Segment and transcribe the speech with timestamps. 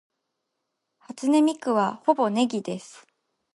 [0.97, 3.05] 初音ミクはほぼネギです